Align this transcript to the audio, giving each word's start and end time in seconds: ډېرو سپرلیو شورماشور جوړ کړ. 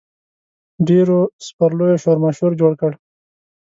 ډېرو 0.87 1.19
سپرلیو 1.45 2.01
شورماشور 2.03 2.51
جوړ 2.61 2.71
کړ. 2.81 2.91